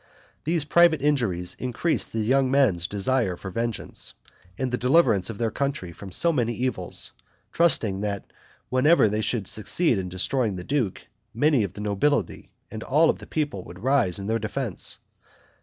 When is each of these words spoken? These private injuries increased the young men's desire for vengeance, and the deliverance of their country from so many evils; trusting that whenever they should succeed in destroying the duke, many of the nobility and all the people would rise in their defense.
These 0.45 0.65
private 0.65 1.03
injuries 1.03 1.55
increased 1.59 2.11
the 2.11 2.21
young 2.21 2.49
men's 2.49 2.87
desire 2.87 3.37
for 3.37 3.51
vengeance, 3.51 4.15
and 4.57 4.71
the 4.71 4.75
deliverance 4.79 5.29
of 5.29 5.37
their 5.37 5.51
country 5.51 5.91
from 5.91 6.11
so 6.11 6.33
many 6.33 6.53
evils; 6.53 7.11
trusting 7.51 8.01
that 8.01 8.25
whenever 8.69 9.07
they 9.07 9.21
should 9.21 9.45
succeed 9.47 9.99
in 9.99 10.09
destroying 10.09 10.55
the 10.55 10.63
duke, 10.63 11.05
many 11.35 11.63
of 11.63 11.73
the 11.73 11.81
nobility 11.81 12.49
and 12.71 12.81
all 12.81 13.13
the 13.13 13.27
people 13.27 13.63
would 13.65 13.83
rise 13.83 14.17
in 14.17 14.25
their 14.25 14.39
defense. 14.39 14.97